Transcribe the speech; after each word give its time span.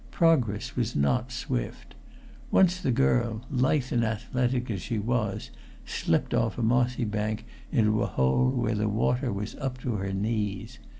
Progress 0.09 0.75
was 0.75 0.95
not 0.95 1.31
swift. 1.31 1.93
Once 2.49 2.81
the 2.81 2.91
girl, 2.91 3.43
lithe 3.51 3.91
and 3.93 4.03
athletic 4.03 4.71
as 4.71 4.81
she 4.81 4.97
was, 4.97 5.51
slipped 5.85 6.33
off 6.33 6.57
a 6.57 6.63
mossy 6.63 7.07
stone 7.07 7.37
into 7.71 8.01
a 8.01 8.07
hole 8.07 8.49
where 8.49 8.73
the 8.73 8.89
water 8.89 9.31
was 9.31 9.53
up 9.57 9.77
to 9.77 9.97
her 9.97 10.11
knees. 10.11 10.79